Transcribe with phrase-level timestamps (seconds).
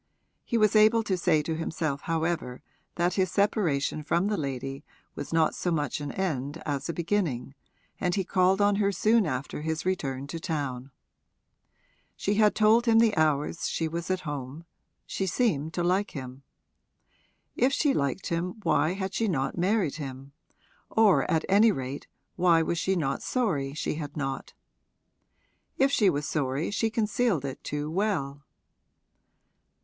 [0.43, 2.63] He was able to say to himself however
[2.95, 7.53] that his separation from the lady was not so much an end as a beginning,
[7.99, 10.89] and he called on her soon after his return to town.
[12.15, 14.65] She had told him the hours she was at home
[15.05, 16.41] she seemed to like him.
[17.55, 20.31] If she liked him why had she not married him
[20.89, 24.53] or at any rate why was she not sorry she had not?
[25.77, 28.41] If she was sorry she concealed it too well.